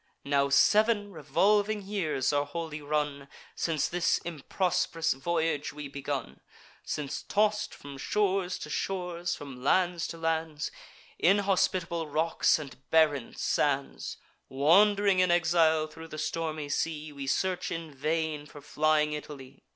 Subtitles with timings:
[0.25, 6.39] Now sev'n revolving years are wholly run, Since this improsp'rous voyage we begun;
[6.83, 10.71] Since, toss'd from shores to shores, from lands to lands,
[11.19, 14.17] Inhospitable rocks and barren sands,
[14.49, 19.65] Wand'ring in exile thro' the stormy sea, We search in vain for flying Italy.